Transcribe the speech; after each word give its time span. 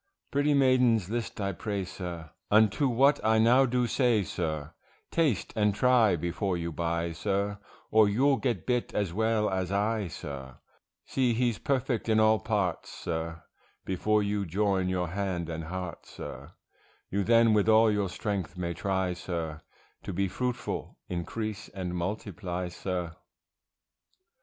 Pretty 0.31 0.55
maidens 0.55 1.11
list 1.11 1.39
I 1.39 1.51
pray, 1.51 1.85
sir, 1.85 2.31
Unto 2.49 2.87
what 2.87 3.23
I 3.23 3.37
now 3.37 3.67
do 3.67 3.85
say, 3.85 4.23
sir, 4.23 4.73
Taste 5.11 5.53
and 5.55 5.75
try 5.75 6.15
before 6.15 6.57
you 6.57 6.71
buy, 6.71 7.11
sir, 7.11 7.59
Or 7.91 8.09
you'll 8.09 8.37
get 8.37 8.65
bit 8.65 8.95
as 8.95 9.13
well 9.13 9.47
as 9.51 9.71
I, 9.71 10.07
sir; 10.07 10.57
See 11.05 11.35
he's 11.35 11.59
perfect 11.59 12.09
in 12.09 12.19
all 12.19 12.39
parts, 12.39 12.89
sir, 12.89 13.43
Before 13.85 14.23
you 14.23 14.43
join 14.43 14.89
your 14.89 15.09
hand 15.09 15.49
and 15.49 15.65
heart, 15.65 16.07
sir, 16.07 16.53
You 17.11 17.23
then 17.23 17.53
with 17.53 17.69
all 17.69 17.91
your 17.91 18.09
strength 18.09 18.57
may 18.57 18.73
try, 18.73 19.13
sir, 19.13 19.61
To 20.01 20.11
be 20.11 20.27
fruitful, 20.27 20.97
increase, 21.09 21.69
and 21.69 21.93
multiply, 21.95 22.69
sir. 22.69 23.15